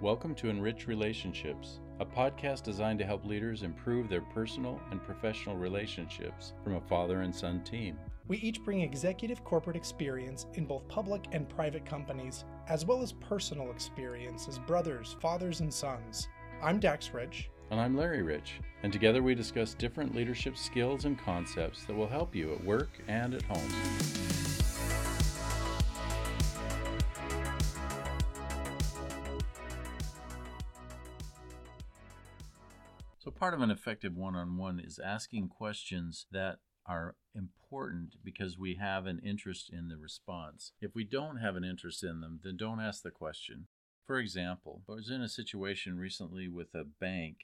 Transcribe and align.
Welcome 0.00 0.36
to 0.36 0.48
Enrich 0.48 0.86
Relationships, 0.86 1.80
a 1.98 2.06
podcast 2.06 2.62
designed 2.62 3.00
to 3.00 3.04
help 3.04 3.24
leaders 3.24 3.64
improve 3.64 4.08
their 4.08 4.20
personal 4.20 4.80
and 4.92 5.02
professional 5.02 5.56
relationships 5.56 6.52
from 6.62 6.76
a 6.76 6.80
father 6.80 7.22
and 7.22 7.34
son 7.34 7.64
team. 7.64 7.98
We 8.28 8.36
each 8.36 8.62
bring 8.62 8.82
executive 8.82 9.42
corporate 9.42 9.74
experience 9.74 10.46
in 10.54 10.66
both 10.66 10.86
public 10.86 11.24
and 11.32 11.48
private 11.48 11.84
companies, 11.84 12.44
as 12.68 12.86
well 12.86 13.02
as 13.02 13.10
personal 13.10 13.72
experience 13.72 14.46
as 14.46 14.60
brothers, 14.60 15.16
fathers, 15.20 15.62
and 15.62 15.74
sons. 15.74 16.28
I'm 16.62 16.78
Dax 16.78 17.12
Rich. 17.12 17.50
And 17.72 17.80
I'm 17.80 17.96
Larry 17.96 18.22
Rich, 18.22 18.60
and 18.84 18.92
together 18.92 19.20
we 19.24 19.34
discuss 19.34 19.74
different 19.74 20.14
leadership 20.14 20.56
skills 20.56 21.06
and 21.06 21.18
concepts 21.18 21.84
that 21.86 21.96
will 21.96 22.06
help 22.06 22.36
you 22.36 22.52
at 22.52 22.62
work 22.62 22.90
and 23.08 23.34
at 23.34 23.42
home. 23.42 24.37
Part 33.38 33.54
of 33.54 33.60
an 33.60 33.70
effective 33.70 34.16
one 34.16 34.34
on 34.34 34.56
one 34.56 34.80
is 34.80 34.98
asking 34.98 35.48
questions 35.48 36.26
that 36.32 36.58
are 36.86 37.14
important 37.34 38.14
because 38.24 38.58
we 38.58 38.74
have 38.74 39.06
an 39.06 39.20
interest 39.24 39.70
in 39.72 39.88
the 39.88 39.96
response. 39.96 40.72
If 40.80 40.94
we 40.94 41.04
don't 41.04 41.36
have 41.36 41.54
an 41.54 41.64
interest 41.64 42.02
in 42.02 42.20
them, 42.20 42.40
then 42.42 42.56
don't 42.56 42.80
ask 42.80 43.02
the 43.02 43.10
question. 43.10 43.66
For 44.06 44.18
example, 44.18 44.82
I 44.88 44.92
was 44.94 45.10
in 45.10 45.20
a 45.20 45.28
situation 45.28 45.98
recently 45.98 46.48
with 46.48 46.74
a 46.74 46.84
bank, 46.84 47.36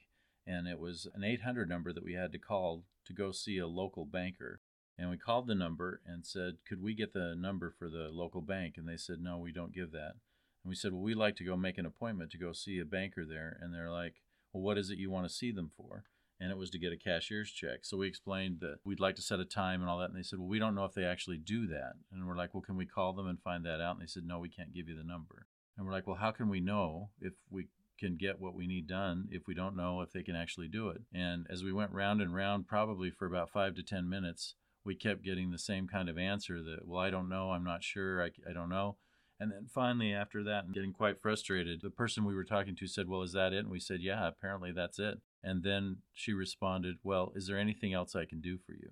and 0.45 0.67
it 0.67 0.79
was 0.79 1.07
an 1.13 1.23
800 1.23 1.69
number 1.69 1.93
that 1.93 2.03
we 2.03 2.13
had 2.13 2.31
to 2.33 2.39
call 2.39 2.83
to 3.05 3.13
go 3.13 3.31
see 3.31 3.57
a 3.57 3.67
local 3.67 4.03
banker. 4.05 4.59
And 4.97 5.09
we 5.09 5.17
called 5.17 5.47
the 5.47 5.55
number 5.55 6.01
and 6.05 6.25
said, 6.25 6.57
Could 6.67 6.81
we 6.81 6.93
get 6.93 7.13
the 7.13 7.35
number 7.37 7.69
for 7.69 7.89
the 7.89 8.09
local 8.11 8.41
bank? 8.41 8.75
And 8.77 8.87
they 8.87 8.97
said, 8.97 9.19
No, 9.21 9.37
we 9.37 9.51
don't 9.51 9.73
give 9.73 9.91
that. 9.91 10.15
And 10.63 10.69
we 10.69 10.75
said, 10.75 10.91
Well, 10.91 11.01
we'd 11.01 11.15
like 11.15 11.35
to 11.37 11.43
go 11.43 11.55
make 11.55 11.77
an 11.77 11.85
appointment 11.85 12.31
to 12.31 12.37
go 12.37 12.53
see 12.53 12.79
a 12.79 12.85
banker 12.85 13.25
there. 13.25 13.57
And 13.61 13.73
they're 13.73 13.91
like, 13.91 14.15
Well, 14.55 14.63
what 14.63 14.77
is 14.77 14.89
it 14.89 14.97
you 14.97 15.11
want 15.11 15.27
to 15.27 15.33
see 15.33 15.51
them 15.51 15.69
for? 15.75 16.05
and 16.39 16.51
it 16.51 16.57
was 16.57 16.69
to 16.69 16.79
get 16.79 16.91
a 16.91 16.97
cashier's 16.97 17.49
check. 17.51 17.79
So 17.83 17.97
we 17.97 18.07
explained 18.07 18.57
that 18.59 18.79
we'd 18.83 18.99
like 18.99 19.15
to 19.15 19.21
set 19.21 19.39
a 19.39 19.45
time 19.45 19.81
and 19.81 19.89
all 19.89 19.99
that. 19.99 20.09
And 20.09 20.17
they 20.17 20.23
said, 20.23 20.39
well, 20.39 20.47
we 20.47 20.59
don't 20.59 20.75
know 20.75 20.85
if 20.85 20.93
they 20.93 21.05
actually 21.05 21.37
do 21.37 21.65
that. 21.67 21.93
And 22.11 22.27
we're 22.27 22.35
like, 22.35 22.53
well, 22.53 22.61
can 22.61 22.75
we 22.75 22.85
call 22.85 23.13
them 23.13 23.27
and 23.27 23.41
find 23.41 23.65
that 23.65 23.81
out? 23.81 23.95
And 23.95 24.01
they 24.01 24.07
said, 24.07 24.23
no, 24.25 24.39
we 24.39 24.49
can't 24.49 24.73
give 24.73 24.89
you 24.89 24.97
the 24.97 25.03
number. 25.03 25.47
And 25.77 25.85
we're 25.85 25.93
like, 25.93 26.07
well, 26.07 26.17
how 26.17 26.31
can 26.31 26.49
we 26.49 26.59
know 26.59 27.09
if 27.21 27.33
we 27.49 27.67
can 27.97 28.17
get 28.17 28.41
what 28.41 28.53
we 28.53 28.67
need 28.67 28.87
done 28.87 29.29
if 29.31 29.47
we 29.47 29.53
don't 29.53 29.77
know 29.77 30.01
if 30.01 30.11
they 30.11 30.23
can 30.23 30.35
actually 30.35 30.67
do 30.67 30.89
it? 30.89 31.01
And 31.13 31.47
as 31.49 31.63
we 31.63 31.71
went 31.71 31.91
round 31.91 32.21
and 32.21 32.35
round, 32.35 32.67
probably 32.67 33.11
for 33.11 33.25
about 33.25 33.49
five 33.49 33.75
to 33.75 33.83
10 33.83 34.09
minutes, 34.09 34.55
we 34.83 34.93
kept 34.93 35.23
getting 35.23 35.51
the 35.51 35.57
same 35.57 35.87
kind 35.87 36.09
of 36.09 36.17
answer 36.17 36.61
that, 36.61 36.85
well, 36.85 36.99
I 36.99 37.09
don't 37.09 37.29
know, 37.29 37.51
I'm 37.51 37.63
not 37.63 37.83
sure, 37.83 38.21
I, 38.21 38.31
I 38.49 38.53
don't 38.53 38.69
know. 38.69 38.97
And 39.39 39.51
then 39.51 39.67
finally, 39.73 40.13
after 40.13 40.43
that, 40.43 40.65
and 40.65 40.73
getting 40.73 40.93
quite 40.93 41.21
frustrated, 41.21 41.81
the 41.81 41.89
person 41.89 42.23
we 42.23 42.35
were 42.35 42.45
talking 42.45 42.75
to 42.77 42.87
said, 42.87 43.09
Well, 43.09 43.21
is 43.21 43.33
that 43.33 43.53
it? 43.53 43.59
And 43.59 43.69
we 43.69 43.79
said, 43.79 43.99
Yeah, 44.01 44.27
apparently 44.27 44.71
that's 44.71 44.99
it. 44.99 45.19
And 45.43 45.63
then 45.63 45.97
she 46.13 46.33
responded, 46.33 46.97
Well, 47.03 47.33
is 47.35 47.47
there 47.47 47.59
anything 47.59 47.93
else 47.93 48.15
I 48.15 48.25
can 48.25 48.39
do 48.39 48.57
for 48.57 48.73
you? 48.73 48.89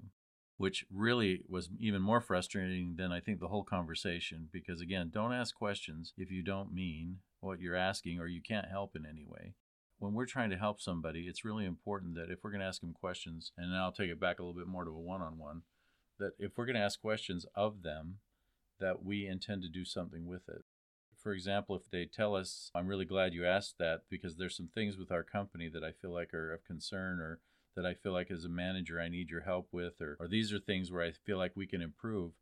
Which 0.58 0.86
really 0.92 1.44
was 1.48 1.70
even 1.80 2.02
more 2.02 2.22
frustrating 2.22 2.96
than 2.98 3.12
I 3.12 3.20
think 3.20 3.40
the 3.40 3.48
whole 3.48 3.64
conversation. 3.64 4.50
Because 4.52 4.82
again, 4.82 5.12
don't 5.14 5.34
ask 5.34 5.56
questions 5.56 6.14
if 6.18 6.30
you 6.30 6.44
don't 6.44 6.74
mean 6.74 7.20
what 7.40 7.60
you're 7.60 7.76
asking 7.76 8.20
or 8.20 8.28
you 8.28 8.42
can't 8.42 8.70
help 8.70 8.96
in 8.96 9.06
any 9.06 9.26
way. 9.26 9.54
When 9.98 10.14
we're 10.14 10.26
trying 10.26 10.50
to 10.50 10.58
help 10.58 10.82
somebody, 10.82 11.22
it's 11.22 11.46
really 11.46 11.66
important 11.66 12.16
that 12.16 12.30
if 12.30 12.44
we're 12.44 12.52
going 12.52 12.62
to 12.62 12.68
ask 12.68 12.82
them 12.82 12.94
questions, 12.94 13.54
and 13.58 13.74
I'll 13.74 13.94
take 13.94 14.10
it 14.10 14.20
back 14.20 14.40
a 14.40 14.44
little 14.44 14.60
bit 14.60 14.68
more 14.68 14.84
to 14.84 14.92
a 14.92 15.00
one 15.00 15.22
on 15.22 15.38
one, 15.38 15.62
that 16.20 16.32
if 16.38 16.58
we're 16.58 16.66
going 16.66 16.76
to 16.76 16.82
ask 16.82 17.00
questions 17.00 17.46
of 17.56 17.84
them, 17.84 18.18
that 18.80 19.04
we 19.04 19.28
intend 19.28 19.62
to 19.62 19.70
do 19.70 19.86
something 19.86 20.26
with 20.26 20.48
it 20.48 20.64
for 21.24 21.32
example, 21.32 21.76
if 21.78 21.90
they 21.90 22.06
tell 22.06 22.36
us, 22.36 22.70
I'm 22.76 22.88
really 22.88 23.06
glad 23.06 23.34
you 23.34 23.46
asked 23.46 23.78
that 23.80 24.02
because 24.10 24.36
there's 24.36 24.58
some 24.58 24.68
things 24.68 24.98
with 24.98 25.10
our 25.10 25.24
company 25.24 25.70
that 25.70 25.84
I 25.84 25.94
feel 25.94 26.12
like 26.12 26.34
are 26.34 26.54
of 26.54 26.66
concern 26.66 27.20
or 27.22 27.40
that 27.78 27.86
I 27.86 27.94
feel 27.94 28.12
like 28.12 28.30
as 28.30 28.44
a 28.44 28.50
manager 28.50 29.00
I 29.00 29.08
need 29.08 29.30
your 29.30 29.42
help 29.42 29.70
with, 29.72 30.02
or, 30.02 30.18
or 30.20 30.28
these 30.28 30.52
are 30.52 30.60
things 30.60 30.92
where 30.92 31.02
I 31.02 31.12
feel 31.12 31.38
like 31.38 31.54
we 31.56 31.66
can 31.66 31.82
improve. 31.82 32.34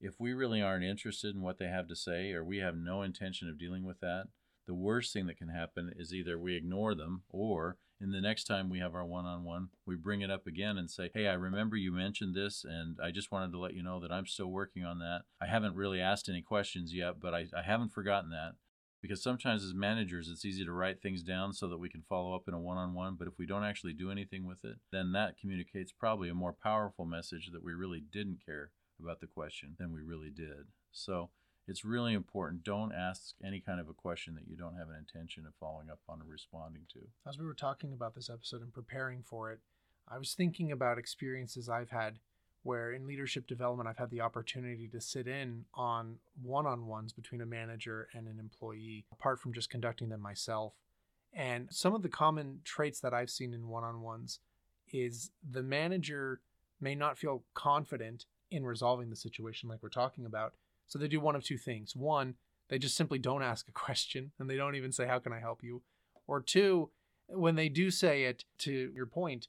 If 0.00 0.20
we 0.20 0.34
really 0.34 0.60
aren't 0.60 0.84
interested 0.84 1.34
in 1.34 1.40
what 1.40 1.58
they 1.58 1.68
have 1.68 1.88
to 1.88 1.96
say 1.96 2.32
or 2.32 2.44
we 2.44 2.58
have 2.58 2.76
no 2.76 3.02
intention 3.02 3.48
of 3.48 3.58
dealing 3.58 3.84
with 3.84 3.98
that, 4.00 4.28
the 4.66 4.74
worst 4.74 5.12
thing 5.12 5.26
that 5.26 5.38
can 5.38 5.48
happen 5.48 5.92
is 5.96 6.12
either 6.12 6.38
we 6.38 6.54
ignore 6.54 6.94
them 6.94 7.22
or 7.30 7.78
in 8.00 8.10
the 8.10 8.20
next 8.20 8.44
time 8.44 8.68
we 8.68 8.78
have 8.78 8.94
our 8.94 9.04
one-on-one 9.04 9.68
we 9.86 9.96
bring 9.96 10.20
it 10.20 10.30
up 10.30 10.46
again 10.46 10.78
and 10.78 10.90
say 10.90 11.10
hey 11.14 11.26
i 11.26 11.32
remember 11.32 11.76
you 11.76 11.92
mentioned 11.92 12.34
this 12.34 12.64
and 12.64 12.96
i 13.02 13.10
just 13.10 13.32
wanted 13.32 13.52
to 13.52 13.58
let 13.58 13.74
you 13.74 13.82
know 13.82 14.00
that 14.00 14.12
i'm 14.12 14.26
still 14.26 14.48
working 14.48 14.84
on 14.84 14.98
that. 14.98 15.22
I 15.40 15.46
haven't 15.46 15.74
really 15.74 16.00
asked 16.00 16.28
any 16.28 16.42
questions 16.42 16.94
yet 16.94 17.20
but 17.20 17.34
i, 17.34 17.46
I 17.56 17.62
haven't 17.62 17.92
forgotten 17.92 18.30
that. 18.30 18.52
Because 19.00 19.22
sometimes 19.22 19.62
as 19.62 19.74
managers 19.74 20.28
it's 20.28 20.44
easy 20.44 20.64
to 20.64 20.72
write 20.72 21.00
things 21.00 21.22
down 21.22 21.52
so 21.52 21.68
that 21.68 21.78
we 21.78 21.88
can 21.88 22.02
follow 22.08 22.34
up 22.34 22.48
in 22.48 22.54
a 22.54 22.60
one-on-one 22.60 23.14
but 23.16 23.28
if 23.28 23.34
we 23.38 23.46
don't 23.46 23.64
actually 23.64 23.92
do 23.92 24.10
anything 24.10 24.44
with 24.44 24.64
it 24.64 24.78
then 24.90 25.12
that 25.12 25.38
communicates 25.40 25.92
probably 25.92 26.28
a 26.28 26.34
more 26.34 26.52
powerful 26.52 27.04
message 27.04 27.50
that 27.52 27.62
we 27.62 27.72
really 27.72 28.02
didn't 28.12 28.44
care 28.44 28.72
about 29.00 29.20
the 29.20 29.26
question 29.26 29.76
than 29.78 29.92
we 29.92 30.02
really 30.02 30.30
did. 30.30 30.66
So 30.92 31.30
it's 31.68 31.84
really 31.84 32.14
important. 32.14 32.64
Don't 32.64 32.92
ask 32.92 33.34
any 33.44 33.60
kind 33.60 33.78
of 33.78 33.88
a 33.88 33.94
question 33.94 34.34
that 34.34 34.48
you 34.48 34.56
don't 34.56 34.76
have 34.76 34.88
an 34.88 34.96
intention 34.96 35.44
of 35.46 35.52
following 35.60 35.90
up 35.90 36.00
on 36.08 36.22
or 36.22 36.30
responding 36.30 36.82
to. 36.94 37.00
As 37.28 37.38
we 37.38 37.44
were 37.44 37.54
talking 37.54 37.92
about 37.92 38.14
this 38.14 38.30
episode 38.30 38.62
and 38.62 38.72
preparing 38.72 39.22
for 39.22 39.52
it, 39.52 39.60
I 40.08 40.18
was 40.18 40.32
thinking 40.32 40.72
about 40.72 40.98
experiences 40.98 41.68
I've 41.68 41.90
had 41.90 42.18
where 42.62 42.92
in 42.92 43.06
leadership 43.06 43.46
development 43.46 43.88
I've 43.88 43.98
had 43.98 44.10
the 44.10 44.22
opportunity 44.22 44.88
to 44.88 45.00
sit 45.00 45.28
in 45.28 45.66
on 45.74 46.16
one-on-ones 46.42 47.12
between 47.12 47.40
a 47.40 47.46
manager 47.46 48.08
and 48.14 48.26
an 48.26 48.38
employee 48.38 49.04
apart 49.12 49.38
from 49.40 49.52
just 49.52 49.70
conducting 49.70 50.08
them 50.08 50.20
myself. 50.20 50.72
And 51.32 51.68
some 51.70 51.94
of 51.94 52.02
the 52.02 52.08
common 52.08 52.60
traits 52.64 53.00
that 53.00 53.14
I've 53.14 53.30
seen 53.30 53.52
in 53.52 53.68
one-on-ones 53.68 54.40
is 54.90 55.30
the 55.48 55.62
manager 55.62 56.40
may 56.80 56.94
not 56.94 57.18
feel 57.18 57.44
confident 57.54 58.24
in 58.50 58.64
resolving 58.64 59.10
the 59.10 59.16
situation 59.16 59.68
like 59.68 59.82
we're 59.82 59.90
talking 59.90 60.24
about 60.24 60.54
so 60.88 60.98
they 60.98 61.08
do 61.08 61.20
one 61.20 61.36
of 61.36 61.44
two 61.44 61.58
things. 61.58 61.94
One, 61.94 62.34
they 62.68 62.78
just 62.78 62.96
simply 62.96 63.18
don't 63.18 63.42
ask 63.42 63.68
a 63.68 63.72
question 63.72 64.32
and 64.38 64.48
they 64.48 64.56
don't 64.56 64.74
even 64.74 64.92
say, 64.92 65.06
How 65.06 65.18
can 65.18 65.32
I 65.32 65.38
help 65.40 65.62
you? 65.62 65.82
Or 66.26 66.40
two, 66.40 66.90
when 67.28 67.54
they 67.54 67.68
do 67.68 67.90
say 67.90 68.24
it, 68.24 68.44
to 68.58 68.72
your 68.94 69.06
point, 69.06 69.48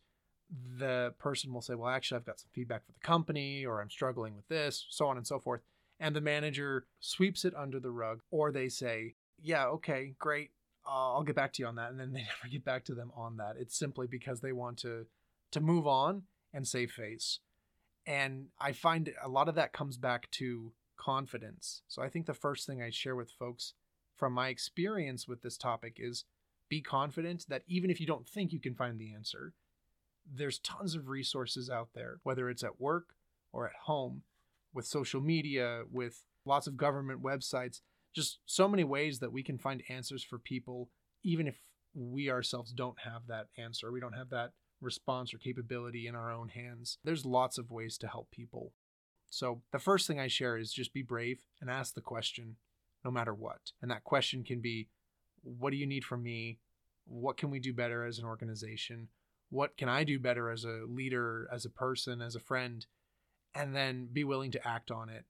the 0.78 1.14
person 1.18 1.54
will 1.54 1.62
say, 1.62 1.76
Well, 1.76 1.90
actually, 1.90 2.18
I've 2.18 2.26
got 2.26 2.40
some 2.40 2.50
feedback 2.54 2.86
for 2.86 2.92
the 2.92 3.00
company, 3.00 3.66
or 3.66 3.82
I'm 3.82 3.90
struggling 3.90 4.36
with 4.36 4.48
this, 4.48 4.86
so 4.90 5.08
on 5.08 5.18
and 5.18 5.26
so 5.26 5.40
forth. 5.40 5.62
And 6.00 6.16
the 6.16 6.22
manager 6.22 6.86
sweeps 7.00 7.44
it 7.44 7.54
under 7.56 7.80
the 7.80 7.92
rug, 7.92 8.22
or 8.32 8.52
they 8.52 8.70
say, 8.70 9.16
Yeah, 9.42 9.66
okay, 9.68 10.14
great. 10.20 10.52
I'll 10.86 11.24
get 11.24 11.36
back 11.36 11.54
to 11.54 11.62
you 11.62 11.68
on 11.68 11.76
that. 11.76 11.92
And 11.92 12.00
then 12.00 12.14
they 12.14 12.22
never 12.22 12.52
get 12.52 12.66
back 12.66 12.86
to 12.86 12.96
them 12.96 13.12
on 13.16 13.38
that. 13.38 13.56
It's 13.60 13.78
simply 13.78 14.08
because 14.08 14.42
they 14.42 14.54
want 14.54 14.78
to 14.80 15.06
to 15.52 15.60
move 15.60 15.88
on 15.88 16.24
and 16.54 16.68
save 16.68 16.92
face. 16.92 17.40
And 18.06 18.48
I 18.60 18.72
find 18.72 19.14
a 19.24 19.30
lot 19.30 19.50
of 19.50 19.56
that 19.56 19.74
comes 19.74 19.98
back 19.98 20.30
to 20.32 20.72
confidence. 21.00 21.82
So 21.88 22.02
I 22.02 22.10
think 22.10 22.26
the 22.26 22.34
first 22.34 22.68
thing 22.68 22.82
I 22.82 22.90
share 22.90 23.16
with 23.16 23.32
folks 23.32 23.74
from 24.16 24.34
my 24.34 24.50
experience 24.50 25.28
with 25.28 25.42
this 25.42 25.58
topic 25.58 25.96
is 25.98 26.26
be 26.68 26.82
confident 26.82 27.46
that 27.48 27.64
even 27.68 27.90
if 27.90 28.00
you 28.00 28.06
don't 28.06 28.28
think 28.28 28.52
you 28.52 28.60
can 28.60 28.76
find 28.76 29.00
the 29.00 29.14
answer, 29.14 29.54
there's 30.32 30.60
tons 30.60 30.94
of 30.94 31.08
resources 31.08 31.70
out 31.70 31.90
there, 31.96 32.20
whether 32.24 32.50
it's 32.50 32.64
at 32.64 32.80
work 32.80 33.16
or 33.52 33.66
at 33.66 33.76
home, 33.86 34.24
with 34.74 34.86
social 34.86 35.22
media, 35.22 35.82
with 35.92 36.26
lots 36.46 36.68
of 36.68 36.78
government 36.78 37.24
websites, 37.24 37.82
just 38.14 38.40
so 38.46 38.68
many 38.68 38.84
ways 38.84 39.20
that 39.20 39.32
we 39.32 39.42
can 39.42 39.58
find 39.58 39.82
answers 39.90 40.24
for 40.24 40.38
people, 40.38 40.90
even 41.24 41.48
if 41.48 41.56
we 41.96 42.30
ourselves 42.30 42.72
don't 42.72 43.00
have 43.00 43.24
that 43.28 43.48
answer. 43.58 43.92
We 43.92 44.00
don't 44.00 44.14
have 44.14 44.30
that 44.30 44.52
response 44.82 45.34
or 45.34 45.38
capability 45.38 46.08
in 46.08 46.16
our 46.16 46.32
own 46.32 46.50
hands. 46.50 47.00
There's 47.04 47.26
lots 47.26 47.58
of 47.58 47.72
ways 47.72 47.98
to 48.00 48.08
help 48.08 48.30
people. 48.32 48.74
So 49.30 49.62
the 49.72 49.80
first 49.80 50.08
thing 50.08 50.20
I 50.20 50.28
share 50.28 50.58
is 50.58 50.74
just 50.74 50.94
be 50.94 51.02
brave 51.02 51.42
and 51.62 51.70
ask 51.70 51.94
the 51.94 52.02
question 52.02 52.56
no 53.04 53.12
matter 53.12 53.34
what. 53.34 53.72
And 53.82 53.92
that 53.92 54.04
question 54.04 54.44
can 54.44 54.60
be 54.60 54.88
what 55.44 55.72
do 55.72 55.78
you 55.78 55.86
need 55.86 56.04
from 56.04 56.24
me? 56.24 56.60
What 57.06 57.38
can 57.38 57.50
we 57.50 57.60
do 57.60 57.74
better 57.74 58.06
as 58.06 58.20
an 58.20 58.26
organization? 58.26 59.08
What 59.50 59.78
can 59.78 59.90
I 59.90 60.04
do 60.04 60.20
better 60.20 60.52
as 60.52 60.64
a 60.64 60.82
leader, 60.88 61.50
as 61.52 61.66
a 61.66 61.70
person, 61.70 62.22
as 62.22 62.36
a 62.36 62.40
friend? 62.40 62.86
And 63.56 63.76
then 63.76 64.10
be 64.12 64.24
willing 64.24 64.52
to 64.52 64.68
act 64.68 64.92
on 64.92 65.10
it. 65.10 65.26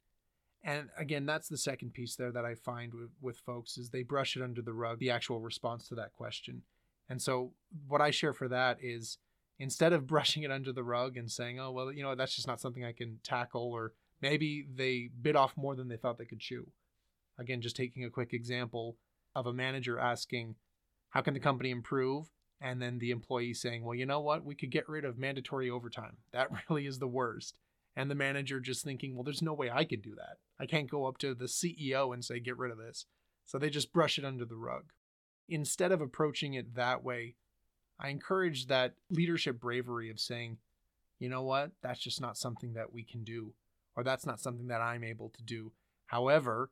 And 0.63 0.89
again, 0.97 1.25
that's 1.25 1.47
the 1.47 1.57
second 1.57 1.93
piece 1.93 2.15
there 2.15 2.31
that 2.33 2.43
I 2.43 2.55
find 2.55 2.93
with, 2.93 3.11
with 3.21 3.37
folks 3.37 3.77
is 3.77 3.89
they 3.89 4.03
brush 4.03 4.35
it 4.35 4.43
under 4.43 4.61
the 4.61 4.73
rug, 4.73 4.99
the 4.99 5.09
actual 5.09 5.39
response 5.39 5.87
to 5.87 5.95
that 5.95 6.11
question. 6.11 6.63
And 7.07 7.21
so 7.21 7.53
what 7.87 8.01
I 8.01 8.11
share 8.11 8.33
for 8.33 8.49
that 8.49 8.77
is 8.81 9.19
instead 9.59 9.93
of 9.93 10.07
brushing 10.07 10.43
it 10.43 10.51
under 10.51 10.71
the 10.71 10.83
rug 10.83 11.17
and 11.17 11.29
saying, 11.29 11.59
oh, 11.59 11.71
well, 11.71 11.91
you 11.91 12.01
know, 12.01 12.15
that's 12.15 12.35
just 12.35 12.47
not 12.47 12.61
something 12.61 12.85
I 12.85 12.93
can 12.93 13.19
tackle, 13.23 13.71
or 13.71 13.93
maybe 14.21 14.65
they 14.73 15.09
bit 15.21 15.35
off 15.35 15.57
more 15.57 15.75
than 15.75 15.89
they 15.89 15.97
thought 15.97 16.17
they 16.17 16.25
could 16.25 16.39
chew. 16.39 16.71
Again, 17.37 17.61
just 17.61 17.75
taking 17.75 18.03
a 18.03 18.09
quick 18.09 18.33
example 18.33 18.97
of 19.35 19.45
a 19.45 19.53
manager 19.53 19.99
asking, 19.99 20.55
how 21.09 21.21
can 21.21 21.33
the 21.33 21.39
company 21.39 21.71
improve? 21.71 22.27
And 22.61 22.81
then 22.81 22.99
the 22.99 23.11
employee 23.11 23.53
saying, 23.53 23.83
well, 23.83 23.95
you 23.95 24.05
know 24.05 24.19
what? 24.19 24.43
We 24.43 24.55
could 24.55 24.71
get 24.71 24.89
rid 24.89 25.05
of 25.05 25.17
mandatory 25.17 25.69
overtime. 25.69 26.17
That 26.33 26.49
really 26.69 26.85
is 26.85 26.99
the 26.99 27.07
worst. 27.07 27.57
And 27.95 28.09
the 28.09 28.15
manager 28.15 28.59
just 28.59 28.83
thinking, 28.83 29.15
well, 29.15 29.23
there's 29.23 29.41
no 29.41 29.53
way 29.53 29.69
I 29.69 29.83
could 29.83 30.01
do 30.01 30.15
that. 30.15 30.37
I 30.59 30.65
can't 30.65 30.89
go 30.89 31.05
up 31.05 31.17
to 31.19 31.33
the 31.33 31.45
CEO 31.45 32.13
and 32.13 32.23
say, 32.23 32.39
get 32.39 32.57
rid 32.57 32.71
of 32.71 32.77
this. 32.77 33.05
So 33.45 33.57
they 33.57 33.69
just 33.69 33.91
brush 33.93 34.17
it 34.17 34.25
under 34.25 34.45
the 34.45 34.55
rug. 34.55 34.85
instead 35.47 35.91
of 35.91 35.99
approaching 35.99 36.53
it 36.53 36.75
that 36.75 37.03
way, 37.03 37.35
I 37.99 38.09
encourage 38.09 38.67
that 38.67 38.93
leadership 39.09 39.59
bravery 39.59 40.09
of 40.09 40.19
saying, 40.19 40.57
you 41.19 41.29
know 41.29 41.43
what, 41.43 41.71
that's 41.81 41.99
just 41.99 42.21
not 42.21 42.37
something 42.37 42.73
that 42.73 42.93
we 42.93 43.03
can 43.03 43.23
do, 43.23 43.53
or 43.95 44.03
that's 44.03 44.25
not 44.25 44.39
something 44.39 44.67
that 44.67 44.81
I'm 44.81 45.03
able 45.03 45.29
to 45.29 45.43
do. 45.43 45.73
However, 46.07 46.71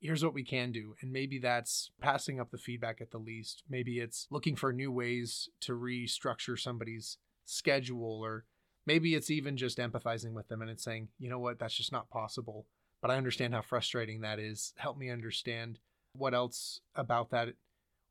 here's 0.00 0.24
what 0.24 0.34
we 0.34 0.44
can 0.44 0.72
do. 0.72 0.94
And 1.00 1.12
maybe 1.12 1.38
that's 1.38 1.90
passing 2.00 2.40
up 2.40 2.50
the 2.50 2.58
feedback 2.58 3.00
at 3.00 3.10
the 3.10 3.18
least. 3.18 3.62
Maybe 3.68 3.98
it's 3.98 4.26
looking 4.30 4.56
for 4.56 4.72
new 4.72 4.90
ways 4.90 5.48
to 5.62 5.72
restructure 5.72 6.58
somebody's 6.58 7.18
schedule, 7.44 8.20
or 8.20 8.44
maybe 8.86 9.14
it's 9.14 9.30
even 9.30 9.56
just 9.56 9.78
empathizing 9.78 10.32
with 10.32 10.48
them 10.48 10.60
and 10.60 10.70
it's 10.70 10.84
saying, 10.84 11.08
you 11.18 11.28
know 11.28 11.38
what, 11.38 11.58
that's 11.58 11.76
just 11.76 11.92
not 11.92 12.10
possible. 12.10 12.66
But 13.00 13.10
I 13.10 13.16
understand 13.16 13.54
how 13.54 13.62
frustrating 13.62 14.20
that 14.20 14.38
is. 14.38 14.74
Help 14.76 14.96
me 14.96 15.10
understand 15.10 15.78
what 16.14 16.34
else 16.34 16.80
about 16.94 17.30
that 17.30 17.48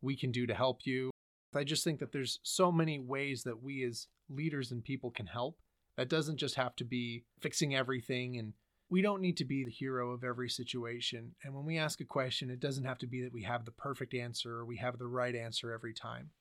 we 0.02 0.18
can 0.18 0.32
do 0.32 0.48
to 0.48 0.54
help 0.54 0.80
you. 0.86 1.12
I 1.56 1.64
just 1.64 1.84
think 1.84 2.00
that 2.00 2.12
there's 2.12 2.40
so 2.44 2.72
many 2.72 3.00
ways 3.00 3.44
that 3.44 3.62
we 3.62 3.84
as 3.84 4.08
leaders 4.30 4.72
and 4.72 4.84
people 4.84 5.12
can 5.12 5.28
help. 5.28 5.60
That 5.98 6.10
doesn't 6.10 6.38
just 6.38 6.56
have 6.56 6.76
to 6.78 6.86
be 6.86 7.24
fixing 7.40 7.76
everything 7.76 8.38
and 8.38 8.54
we 8.92 9.02
don't 9.02 9.22
need 9.22 9.38
to 9.38 9.46
be 9.46 9.64
the 9.64 9.72
hero 9.72 10.12
of 10.12 10.24
every 10.24 10.50
situation. 10.50 11.34
And 11.44 11.56
when 11.56 11.66
we 11.66 11.78
ask 11.78 12.02
a 12.02 12.06
question, 12.06 12.50
it 12.50 12.60
doesn't 12.60 12.84
have 12.84 12.98
to 13.00 13.08
be 13.08 13.22
that 13.22 13.32
we 13.32 13.44
have 13.44 13.64
the 13.64 13.72
perfect 13.72 14.14
answer 14.14 14.58
or 14.58 14.66
we 14.66 14.78
have 14.78 14.98
the 14.98 15.08
right 15.08 15.34
answer 15.34 15.72
every 15.72 15.94
time. 15.94 16.32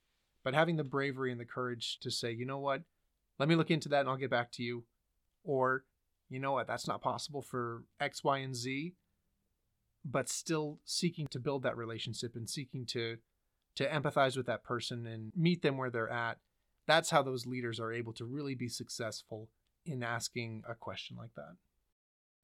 But 0.43 0.55
having 0.55 0.77
the 0.77 0.83
bravery 0.83 1.31
and 1.31 1.41
the 1.41 1.45
courage 1.45 1.99
to 2.01 2.11
say, 2.11 2.33
you 2.33 2.45
know 2.45 2.59
what, 2.59 2.83
let 3.39 3.49
me 3.49 3.55
look 3.55 3.71
into 3.71 3.89
that 3.91 4.01
and 4.01 4.09
I'll 4.09 4.17
get 4.17 4.31
back 4.31 4.51
to 4.53 4.65
you. 4.65 4.83
Or, 5.45 5.85
you 6.29 6.41
know 6.41 6.53
what, 6.53 6.67
that's 6.67 6.89
not 6.89 7.03
possible 7.03 7.41
for 7.41 7.85
X, 8.01 8.25
Y, 8.25 8.39
and 8.39 8.55
Z. 8.55 8.95
But 10.05 10.29
still 10.29 10.81
seeking 10.85 11.29
to 11.29 11.39
build 11.39 11.63
that 11.63 11.77
relationship 11.77 12.35
and 12.35 12.51
seeking 12.51 12.85
to 12.87 13.19
to 13.77 13.89
empathize 13.89 14.37
with 14.37 14.47
that 14.47 14.65
person 14.65 15.07
and 15.07 15.33
meet 15.37 15.63
them 15.63 15.77
where 15.77 15.91
they're 15.91 16.11
at. 16.11 16.39
That's 16.87 17.11
how 17.11 17.23
those 17.23 17.47
leaders 17.47 17.79
are 17.79 17.93
able 17.93 18.13
to 18.15 18.25
really 18.25 18.55
be 18.55 18.69
successful 18.69 19.49
in 19.87 20.03
asking 20.03 20.65
a 20.69 20.75
question 20.75 21.17
like 21.17 21.35
that. 21.37 21.57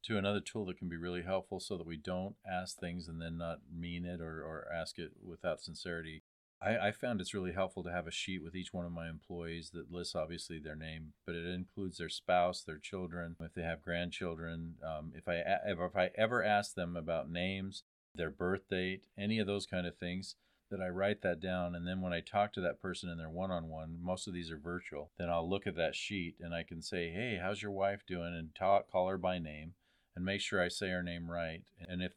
To 0.04 0.18
another 0.18 0.40
tool 0.40 0.66
that 0.66 0.78
can 0.78 0.88
be 0.88 0.96
really 0.96 1.22
helpful 1.22 1.58
so 1.58 1.76
that 1.76 1.86
we 1.86 1.96
don't 1.96 2.36
ask 2.48 2.78
things 2.78 3.08
and 3.08 3.20
then 3.20 3.36
not 3.38 3.58
mean 3.74 4.04
it 4.04 4.20
or, 4.20 4.42
or 4.42 4.66
ask 4.72 4.98
it 4.98 5.12
without 5.22 5.60
sincerity. 5.60 6.22
I, 6.62 6.88
I 6.88 6.92
found 6.92 7.20
it's 7.20 7.34
really 7.34 7.52
helpful 7.52 7.82
to 7.82 7.92
have 7.92 8.06
a 8.06 8.12
sheet 8.12 8.42
with 8.42 8.54
each 8.54 8.72
one 8.72 8.86
of 8.86 8.92
my 8.92 9.08
employees 9.08 9.70
that 9.74 9.90
lists 9.92 10.14
obviously 10.14 10.58
their 10.58 10.76
name, 10.76 11.12
but 11.26 11.34
it 11.34 11.46
includes 11.46 11.98
their 11.98 12.08
spouse, 12.08 12.62
their 12.62 12.78
children, 12.78 13.36
if 13.40 13.52
they 13.52 13.62
have 13.62 13.82
grandchildren. 13.82 14.76
Um, 14.82 15.12
if 15.14 15.28
I 15.28 15.42
if 15.66 15.96
I 15.96 16.10
ever 16.16 16.42
ask 16.42 16.74
them 16.74 16.96
about 16.96 17.30
names, 17.30 17.82
their 18.14 18.30
birth 18.30 18.68
date, 18.70 19.06
any 19.18 19.38
of 19.38 19.46
those 19.46 19.66
kind 19.66 19.86
of 19.86 19.98
things, 19.98 20.36
that 20.70 20.80
I 20.80 20.88
write 20.88 21.22
that 21.22 21.40
down. 21.40 21.74
And 21.74 21.86
then 21.86 22.00
when 22.00 22.12
I 22.12 22.20
talk 22.20 22.52
to 22.54 22.60
that 22.62 22.80
person 22.80 23.08
in 23.08 23.18
their 23.18 23.30
one 23.30 23.50
on 23.50 23.68
one, 23.68 23.98
most 24.02 24.26
of 24.26 24.34
these 24.34 24.50
are 24.50 24.58
virtual, 24.58 25.10
then 25.18 25.28
I'll 25.28 25.48
look 25.48 25.66
at 25.66 25.76
that 25.76 25.94
sheet 25.94 26.36
and 26.40 26.54
I 26.54 26.62
can 26.62 26.82
say, 26.82 27.10
hey, 27.10 27.38
how's 27.42 27.62
your 27.62 27.70
wife 27.70 28.02
doing? 28.06 28.34
And 28.34 28.54
talk, 28.54 28.90
call 28.90 29.08
her 29.08 29.18
by 29.18 29.38
name 29.38 29.74
and 30.14 30.24
make 30.24 30.40
sure 30.40 30.62
I 30.62 30.68
say 30.68 30.88
her 30.88 31.02
name 31.02 31.30
right. 31.30 31.62
And 31.86 32.02
if 32.02 32.12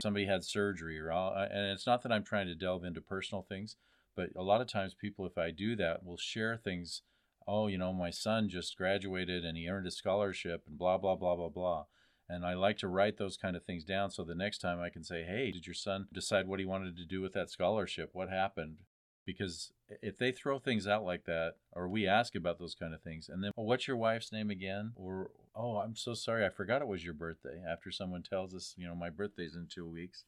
somebody 0.00 0.26
had 0.26 0.44
surgery 0.44 0.98
or 0.98 1.10
and 1.10 1.72
it's 1.72 1.86
not 1.86 2.02
that 2.02 2.12
I'm 2.12 2.24
trying 2.24 2.48
to 2.48 2.54
delve 2.54 2.84
into 2.84 3.00
personal 3.00 3.42
things, 3.42 3.76
but 4.16 4.30
a 4.36 4.42
lot 4.42 4.60
of 4.60 4.66
times 4.68 4.94
people, 4.94 5.24
if 5.26 5.38
I 5.38 5.50
do 5.50 5.76
that, 5.76 6.04
will 6.04 6.16
share 6.16 6.56
things. 6.56 7.02
Oh, 7.46 7.66
you 7.66 7.78
know, 7.78 7.92
my 7.92 8.10
son 8.10 8.48
just 8.48 8.76
graduated 8.76 9.44
and 9.44 9.56
he 9.56 9.68
earned 9.68 9.86
a 9.86 9.90
scholarship 9.90 10.64
and 10.66 10.78
blah, 10.78 10.98
blah, 10.98 11.14
blah, 11.14 11.36
blah, 11.36 11.48
blah. 11.48 11.84
And 12.34 12.44
I 12.44 12.54
like 12.54 12.78
to 12.78 12.88
write 12.88 13.16
those 13.16 13.36
kind 13.36 13.54
of 13.54 13.62
things 13.62 13.84
down 13.84 14.10
so 14.10 14.24
the 14.24 14.34
next 14.34 14.58
time 14.58 14.80
I 14.80 14.88
can 14.88 15.04
say, 15.04 15.22
hey, 15.22 15.52
did 15.52 15.68
your 15.68 15.74
son 15.74 16.08
decide 16.12 16.48
what 16.48 16.58
he 16.58 16.66
wanted 16.66 16.96
to 16.96 17.04
do 17.04 17.20
with 17.20 17.32
that 17.34 17.48
scholarship? 17.48 18.10
What 18.12 18.28
happened? 18.28 18.78
Because 19.24 19.72
if 20.02 20.18
they 20.18 20.32
throw 20.32 20.58
things 20.58 20.88
out 20.88 21.04
like 21.04 21.26
that, 21.26 21.54
or 21.72 21.88
we 21.88 22.08
ask 22.08 22.34
about 22.34 22.58
those 22.58 22.74
kind 22.74 22.92
of 22.92 23.02
things, 23.02 23.28
and 23.28 23.42
then, 23.42 23.52
well, 23.56 23.66
what's 23.66 23.86
your 23.86 23.96
wife's 23.96 24.32
name 24.32 24.50
again? 24.50 24.92
Or, 24.96 25.30
oh, 25.54 25.76
I'm 25.76 25.94
so 25.94 26.12
sorry, 26.14 26.44
I 26.44 26.48
forgot 26.48 26.82
it 26.82 26.88
was 26.88 27.04
your 27.04 27.14
birthday, 27.14 27.62
after 27.66 27.92
someone 27.92 28.22
tells 28.22 28.52
us, 28.52 28.74
you 28.76 28.86
know, 28.86 28.96
my 28.96 29.10
birthday's 29.10 29.54
in 29.54 29.68
two 29.72 29.88
weeks. 29.88 30.24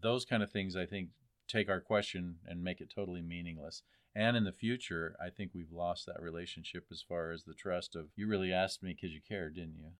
Those 0.00 0.26
kind 0.26 0.42
of 0.42 0.52
things, 0.52 0.76
I 0.76 0.84
think, 0.84 1.08
take 1.48 1.70
our 1.70 1.80
question 1.80 2.36
and 2.46 2.62
make 2.62 2.82
it 2.82 2.92
totally 2.94 3.22
meaningless. 3.22 3.82
And 4.14 4.36
in 4.36 4.44
the 4.44 4.52
future, 4.52 5.16
I 5.24 5.30
think 5.30 5.52
we've 5.54 5.72
lost 5.72 6.06
that 6.06 6.22
relationship 6.22 6.84
as 6.92 7.02
far 7.02 7.32
as 7.32 7.44
the 7.44 7.54
trust 7.54 7.96
of, 7.96 8.10
you 8.14 8.28
really 8.28 8.52
asked 8.52 8.82
me 8.82 8.94
because 8.94 9.14
you 9.14 9.20
cared, 9.26 9.54
didn't 9.54 9.78
you? 9.78 9.92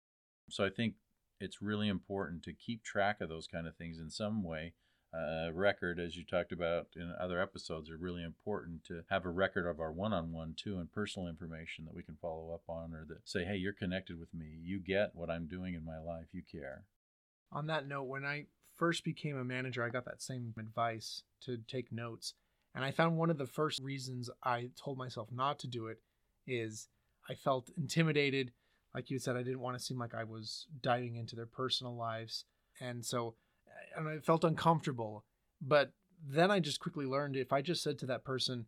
So 0.50 0.64
I 0.64 0.70
think 0.70 0.94
it's 1.40 1.62
really 1.62 1.88
important 1.88 2.42
to 2.44 2.52
keep 2.52 2.82
track 2.82 3.20
of 3.20 3.28
those 3.28 3.46
kind 3.46 3.66
of 3.66 3.76
things 3.76 3.98
in 3.98 4.10
some 4.10 4.42
way. 4.42 4.72
Uh, 5.14 5.50
record, 5.52 5.98
as 5.98 6.16
you 6.16 6.24
talked 6.24 6.52
about 6.52 6.88
in 6.96 7.14
other 7.18 7.40
episodes, 7.40 7.88
are 7.88 7.96
really 7.96 8.22
important 8.22 8.84
to 8.84 9.02
have 9.08 9.24
a 9.24 9.30
record 9.30 9.66
of 9.66 9.80
our 9.80 9.92
one-on-one 9.92 10.54
too, 10.56 10.78
and 10.78 10.92
personal 10.92 11.28
information 11.28 11.84
that 11.84 11.94
we 11.94 12.02
can 12.02 12.16
follow 12.20 12.52
up 12.52 12.62
on, 12.68 12.92
or 12.92 13.04
that 13.08 13.26
say, 13.26 13.44
"Hey, 13.44 13.56
you're 13.56 13.72
connected 13.72 14.18
with 14.18 14.34
me. 14.34 14.58
You 14.62 14.78
get 14.78 15.14
what 15.14 15.30
I'm 15.30 15.46
doing 15.46 15.74
in 15.74 15.84
my 15.84 15.98
life. 15.98 16.26
You 16.32 16.42
care." 16.42 16.84
On 17.52 17.66
that 17.68 17.86
note, 17.86 18.04
when 18.04 18.24
I 18.24 18.46
first 18.74 19.04
became 19.04 19.38
a 19.38 19.44
manager, 19.44 19.82
I 19.82 19.88
got 19.88 20.04
that 20.04 20.20
same 20.20 20.52
advice 20.58 21.22
to 21.42 21.56
take 21.56 21.92
notes, 21.92 22.34
and 22.74 22.84
I 22.84 22.90
found 22.90 23.16
one 23.16 23.30
of 23.30 23.38
the 23.38 23.46
first 23.46 23.80
reasons 23.82 24.28
I 24.42 24.70
told 24.76 24.98
myself 24.98 25.32
not 25.32 25.58
to 25.60 25.66
do 25.68 25.86
it 25.86 26.02
is 26.46 26.88
I 27.28 27.34
felt 27.34 27.70
intimidated 27.78 28.52
like 28.96 29.10
you 29.10 29.18
said, 29.18 29.36
I 29.36 29.42
didn't 29.42 29.60
want 29.60 29.78
to 29.78 29.84
seem 29.84 29.98
like 29.98 30.14
I 30.14 30.24
was 30.24 30.66
diving 30.80 31.16
into 31.16 31.36
their 31.36 31.46
personal 31.46 31.94
lives. 31.94 32.46
And 32.80 33.04
so 33.04 33.34
uh, 33.68 34.00
and 34.00 34.08
I 34.08 34.18
felt 34.20 34.42
uncomfortable. 34.42 35.24
But 35.60 35.92
then 36.26 36.50
I 36.50 36.60
just 36.60 36.80
quickly 36.80 37.04
learned 37.04 37.36
if 37.36 37.52
I 37.52 37.60
just 37.60 37.82
said 37.82 37.98
to 37.98 38.06
that 38.06 38.24
person, 38.24 38.64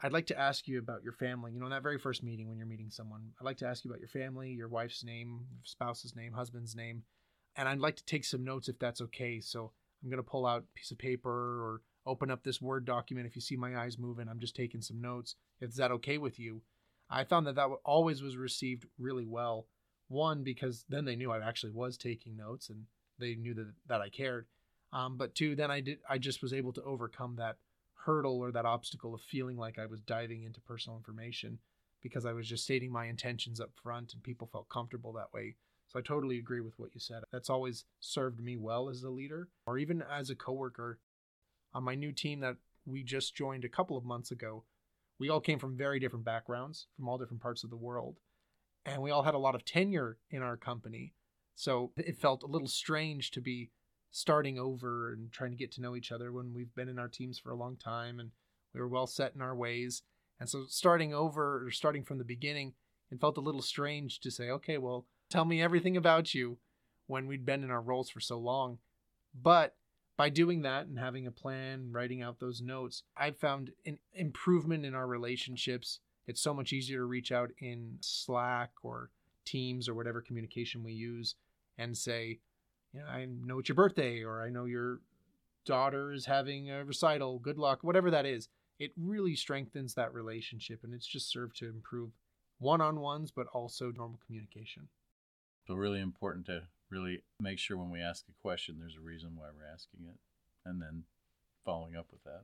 I'd 0.00 0.12
like 0.12 0.26
to 0.26 0.38
ask 0.38 0.66
you 0.66 0.78
about 0.78 1.04
your 1.04 1.12
family. 1.12 1.52
You 1.52 1.60
know, 1.60 1.66
in 1.66 1.72
that 1.72 1.82
very 1.82 1.98
first 1.98 2.22
meeting 2.22 2.48
when 2.48 2.56
you're 2.56 2.66
meeting 2.66 2.90
someone, 2.90 3.32
I'd 3.38 3.44
like 3.44 3.58
to 3.58 3.66
ask 3.66 3.84
you 3.84 3.90
about 3.90 4.00
your 4.00 4.08
family, 4.08 4.50
your 4.50 4.68
wife's 4.68 5.04
name, 5.04 5.40
spouse's 5.62 6.16
name, 6.16 6.32
husband's 6.32 6.74
name. 6.74 7.02
And 7.54 7.68
I'd 7.68 7.78
like 7.78 7.96
to 7.96 8.04
take 8.04 8.24
some 8.24 8.44
notes 8.44 8.68
if 8.68 8.78
that's 8.78 9.02
okay. 9.02 9.40
So 9.40 9.72
I'm 10.02 10.08
going 10.08 10.22
to 10.22 10.28
pull 10.28 10.46
out 10.46 10.62
a 10.62 10.78
piece 10.78 10.90
of 10.90 10.98
paper 10.98 11.30
or 11.30 11.82
open 12.06 12.30
up 12.30 12.44
this 12.44 12.62
Word 12.62 12.86
document. 12.86 13.26
If 13.26 13.36
you 13.36 13.42
see 13.42 13.56
my 13.56 13.76
eyes 13.76 13.98
moving, 13.98 14.28
I'm 14.28 14.40
just 14.40 14.56
taking 14.56 14.80
some 14.80 15.02
notes. 15.02 15.34
Is 15.60 15.76
that 15.76 15.90
okay 15.92 16.16
with 16.16 16.38
you? 16.38 16.62
I 17.08 17.24
found 17.24 17.46
that 17.46 17.54
that 17.54 17.68
always 17.84 18.22
was 18.22 18.36
received 18.36 18.86
really 18.98 19.26
well. 19.26 19.66
One, 20.08 20.42
because 20.42 20.84
then 20.88 21.04
they 21.04 21.16
knew 21.16 21.32
I 21.32 21.46
actually 21.46 21.72
was 21.72 21.96
taking 21.96 22.36
notes 22.36 22.68
and 22.68 22.84
they 23.18 23.34
knew 23.34 23.54
that, 23.54 23.72
that 23.88 24.00
I 24.00 24.08
cared. 24.08 24.46
Um, 24.92 25.16
but 25.16 25.34
two, 25.34 25.56
then 25.56 25.70
I 25.70 25.80
did 25.80 25.98
I 26.08 26.18
just 26.18 26.42
was 26.42 26.52
able 26.52 26.72
to 26.74 26.82
overcome 26.82 27.36
that 27.36 27.56
hurdle 28.04 28.38
or 28.38 28.52
that 28.52 28.64
obstacle 28.64 29.14
of 29.14 29.20
feeling 29.20 29.56
like 29.56 29.78
I 29.78 29.86
was 29.86 30.00
diving 30.00 30.44
into 30.44 30.60
personal 30.60 30.96
information 30.96 31.58
because 32.02 32.24
I 32.24 32.32
was 32.32 32.48
just 32.48 32.64
stating 32.64 32.92
my 32.92 33.06
intentions 33.06 33.60
up 33.60 33.70
front 33.82 34.12
and 34.12 34.22
people 34.22 34.48
felt 34.50 34.68
comfortable 34.68 35.12
that 35.14 35.32
way. 35.32 35.56
So 35.88 35.98
I 35.98 36.02
totally 36.02 36.38
agree 36.38 36.60
with 36.60 36.78
what 36.78 36.94
you 36.94 37.00
said. 37.00 37.22
That's 37.32 37.50
always 37.50 37.84
served 38.00 38.40
me 38.40 38.56
well 38.56 38.88
as 38.88 39.02
a 39.02 39.10
leader 39.10 39.48
or 39.66 39.78
even 39.78 40.02
as 40.02 40.30
a 40.30 40.36
coworker. 40.36 40.98
On 41.74 41.82
my 41.82 41.94
new 41.94 42.12
team 42.12 42.40
that 42.40 42.56
we 42.86 43.02
just 43.02 43.34
joined 43.34 43.64
a 43.64 43.68
couple 43.68 43.96
of 43.96 44.04
months 44.04 44.30
ago, 44.30 44.64
we 45.18 45.28
all 45.28 45.40
came 45.40 45.58
from 45.58 45.76
very 45.76 45.98
different 45.98 46.24
backgrounds, 46.24 46.86
from 46.96 47.08
all 47.08 47.18
different 47.18 47.42
parts 47.42 47.64
of 47.64 47.70
the 47.70 47.76
world. 47.76 48.16
And 48.84 49.02
we 49.02 49.10
all 49.10 49.22
had 49.22 49.34
a 49.34 49.38
lot 49.38 49.54
of 49.54 49.64
tenure 49.64 50.18
in 50.30 50.42
our 50.42 50.56
company. 50.56 51.14
So 51.54 51.92
it 51.96 52.18
felt 52.18 52.42
a 52.42 52.46
little 52.46 52.68
strange 52.68 53.30
to 53.32 53.40
be 53.40 53.70
starting 54.10 54.58
over 54.58 55.12
and 55.12 55.32
trying 55.32 55.50
to 55.50 55.56
get 55.56 55.72
to 55.72 55.80
know 55.80 55.96
each 55.96 56.12
other 56.12 56.32
when 56.32 56.52
we've 56.54 56.74
been 56.74 56.88
in 56.88 56.98
our 56.98 57.08
teams 57.08 57.38
for 57.38 57.50
a 57.50 57.56
long 57.56 57.76
time 57.76 58.20
and 58.20 58.30
we 58.72 58.80
were 58.80 58.88
well 58.88 59.06
set 59.06 59.34
in 59.34 59.40
our 59.40 59.54
ways. 59.54 60.02
And 60.38 60.48
so 60.48 60.64
starting 60.68 61.14
over 61.14 61.66
or 61.66 61.70
starting 61.70 62.04
from 62.04 62.18
the 62.18 62.24
beginning, 62.24 62.74
it 63.10 63.20
felt 63.20 63.38
a 63.38 63.42
little 63.42 63.62
strange 63.62 64.20
to 64.20 64.30
say, 64.30 64.50
okay, 64.50 64.78
well, 64.78 65.06
tell 65.30 65.44
me 65.44 65.62
everything 65.62 65.96
about 65.96 66.34
you 66.34 66.58
when 67.06 67.26
we'd 67.26 67.46
been 67.46 67.64
in 67.64 67.70
our 67.70 67.80
roles 67.80 68.10
for 68.10 68.20
so 68.20 68.38
long. 68.38 68.78
But 69.34 69.74
by 70.16 70.30
doing 70.30 70.62
that 70.62 70.86
and 70.86 70.98
having 70.98 71.26
a 71.26 71.30
plan, 71.30 71.92
writing 71.92 72.22
out 72.22 72.40
those 72.40 72.62
notes, 72.62 73.02
I've 73.16 73.36
found 73.36 73.72
an 73.84 73.98
improvement 74.14 74.86
in 74.86 74.94
our 74.94 75.06
relationships. 75.06 76.00
It's 76.26 76.40
so 76.40 76.54
much 76.54 76.72
easier 76.72 76.98
to 77.00 77.04
reach 77.04 77.32
out 77.32 77.50
in 77.58 77.98
Slack 78.00 78.70
or 78.82 79.10
Teams 79.44 79.88
or 79.88 79.94
whatever 79.94 80.20
communication 80.20 80.82
we 80.82 80.92
use 80.92 81.34
and 81.78 81.96
say, 81.96 82.40
you 82.92 83.00
know, 83.00 83.06
I 83.06 83.26
know 83.26 83.58
it's 83.58 83.68
your 83.68 83.76
birthday 83.76 84.22
or 84.22 84.42
I 84.42 84.48
know 84.48 84.64
your 84.64 85.00
daughter 85.66 86.12
is 86.12 86.24
having 86.26 86.70
a 86.70 86.84
recital. 86.84 87.38
Good 87.38 87.58
luck, 87.58 87.80
whatever 87.82 88.10
that 88.10 88.26
is. 88.26 88.48
It 88.78 88.92
really 88.96 89.36
strengthens 89.36 89.94
that 89.94 90.14
relationship 90.14 90.80
and 90.82 90.94
it's 90.94 91.06
just 91.06 91.30
served 91.30 91.56
to 91.58 91.68
improve 91.68 92.10
one 92.58 92.80
on 92.80 93.00
ones, 93.00 93.30
but 93.30 93.46
also 93.48 93.92
normal 93.92 94.18
communication. 94.26 94.88
So, 95.66 95.74
really 95.74 96.00
important 96.00 96.46
to 96.46 96.62
really 96.90 97.22
make 97.40 97.58
sure 97.58 97.76
when 97.76 97.90
we 97.90 98.00
ask 98.00 98.24
a 98.28 98.42
question, 98.42 98.76
there's 98.78 98.96
a 98.96 99.04
reason 99.04 99.30
why 99.34 99.46
we're 99.54 99.72
asking 99.72 100.00
it, 100.08 100.16
and 100.64 100.80
then 100.80 101.04
following 101.64 101.96
up 101.96 102.06
with 102.10 102.22
that. 102.24 102.42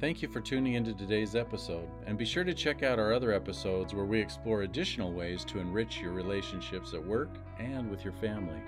Thank 0.00 0.22
you 0.22 0.28
for 0.28 0.40
tuning 0.40 0.74
into 0.74 0.94
today's 0.94 1.36
episode, 1.36 1.88
and 2.06 2.16
be 2.16 2.24
sure 2.24 2.44
to 2.44 2.54
check 2.54 2.82
out 2.82 2.98
our 2.98 3.12
other 3.12 3.32
episodes 3.32 3.94
where 3.94 4.06
we 4.06 4.20
explore 4.20 4.62
additional 4.62 5.12
ways 5.12 5.44
to 5.46 5.58
enrich 5.58 6.00
your 6.00 6.12
relationships 6.12 6.94
at 6.94 7.04
work 7.04 7.28
and 7.58 7.90
with 7.90 8.02
your 8.02 8.14
family. 8.14 8.60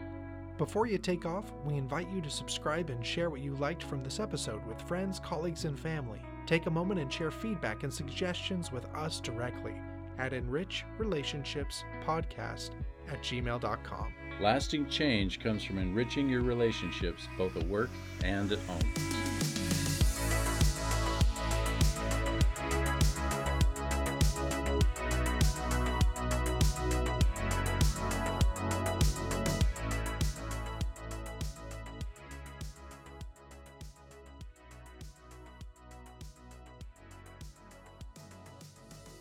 Before 0.58 0.86
you 0.86 0.98
take 0.98 1.26
off, 1.26 1.52
we 1.64 1.74
invite 1.74 2.08
you 2.10 2.20
to 2.20 2.30
subscribe 2.30 2.90
and 2.90 3.04
share 3.04 3.30
what 3.30 3.40
you 3.40 3.56
liked 3.56 3.82
from 3.82 4.04
this 4.04 4.20
episode 4.20 4.64
with 4.66 4.80
friends, 4.82 5.18
colleagues, 5.18 5.64
and 5.64 5.80
family. 5.80 6.20
Take 6.46 6.66
a 6.66 6.70
moment 6.70 7.00
and 7.00 7.12
share 7.12 7.30
feedback 7.30 7.84
and 7.84 7.92
suggestions 7.92 8.70
with 8.70 8.84
us 8.94 9.18
directly 9.18 9.74
at 10.18 10.32
enrichrelationshipspodcast 10.32 12.70
at 13.08 13.22
gmail.com. 13.22 14.14
Lasting 14.40 14.88
change 14.88 15.40
comes 15.40 15.62
from 15.62 15.78
enriching 15.78 16.28
your 16.28 16.42
relationships 16.42 17.28
both 17.38 17.56
at 17.56 17.64
work 17.64 17.90
and 18.24 18.50
at 18.50 18.58
home. 18.60 19.63